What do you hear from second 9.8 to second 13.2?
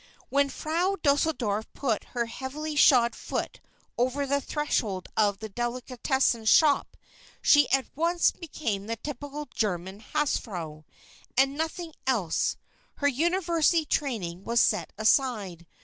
hausfrau, and nothing else. Her